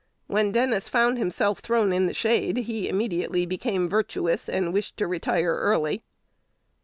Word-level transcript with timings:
When 0.25 0.51
Dennis 0.51 0.89
found 0.89 1.19
himself 1.19 1.59
thrown 1.59 1.93
in 1.93 2.07
the 2.07 2.13
shade, 2.15 2.57
he 2.57 2.89
immediately 2.89 3.45
became 3.45 3.87
virtuous, 3.87 4.49
and 4.49 4.73
wished 4.73 4.97
to 4.97 5.05
retire 5.05 5.53
early. 5.53 6.01